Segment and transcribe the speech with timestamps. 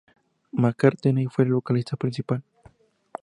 [0.53, 2.41] McCartney fue el vocalista principal.